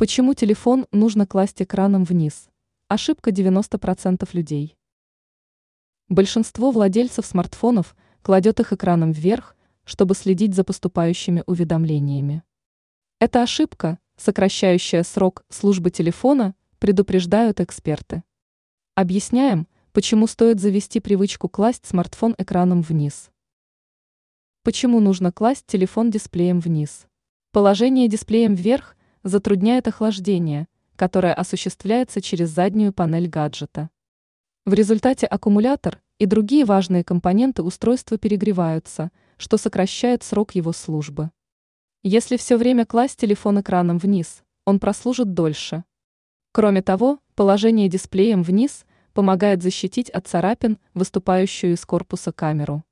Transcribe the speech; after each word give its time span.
Почему 0.00 0.32
телефон 0.32 0.86
нужно 0.92 1.26
класть 1.26 1.60
экраном 1.60 2.04
вниз? 2.04 2.48
Ошибка 2.88 3.32
90% 3.32 4.26
людей. 4.32 4.78
Большинство 6.08 6.70
владельцев 6.70 7.26
смартфонов 7.26 7.94
кладет 8.22 8.60
их 8.60 8.72
экраном 8.72 9.12
вверх, 9.12 9.54
чтобы 9.84 10.14
следить 10.14 10.54
за 10.54 10.64
поступающими 10.64 11.44
уведомлениями. 11.44 12.42
Это 13.18 13.42
ошибка, 13.42 13.98
сокращающая 14.16 15.02
срок 15.02 15.44
службы 15.50 15.90
телефона, 15.90 16.54
предупреждают 16.78 17.60
эксперты. 17.60 18.22
Объясняем, 18.94 19.68
почему 19.92 20.26
стоит 20.28 20.60
завести 20.60 21.00
привычку 21.00 21.50
класть 21.50 21.84
смартфон 21.84 22.34
экраном 22.38 22.80
вниз. 22.80 23.30
Почему 24.62 25.00
нужно 25.00 25.30
класть 25.30 25.66
телефон 25.66 26.10
дисплеем 26.10 26.58
вниз? 26.58 27.06
Положение 27.52 28.08
дисплеем 28.08 28.54
вверх 28.54 28.96
затрудняет 29.22 29.88
охлаждение, 29.88 30.68
которое 30.96 31.34
осуществляется 31.34 32.20
через 32.20 32.50
заднюю 32.50 32.92
панель 32.92 33.28
гаджета. 33.28 33.90
В 34.66 34.74
результате 34.74 35.26
аккумулятор 35.26 36.00
и 36.18 36.26
другие 36.26 36.64
важные 36.64 37.02
компоненты 37.02 37.62
устройства 37.62 38.18
перегреваются, 38.18 39.10
что 39.38 39.56
сокращает 39.56 40.22
срок 40.22 40.54
его 40.54 40.72
службы. 40.72 41.30
Если 42.02 42.36
все 42.36 42.56
время 42.56 42.86
класть 42.86 43.18
телефон 43.18 43.60
экраном 43.60 43.98
вниз, 43.98 44.42
он 44.64 44.78
прослужит 44.78 45.34
дольше. 45.34 45.84
Кроме 46.52 46.82
того, 46.82 47.20
положение 47.34 47.88
дисплеем 47.88 48.42
вниз 48.42 48.84
помогает 49.12 49.62
защитить 49.62 50.10
от 50.10 50.26
царапин 50.26 50.78
выступающую 50.94 51.72
из 51.72 51.84
корпуса 51.84 52.32
камеру. 52.32 52.84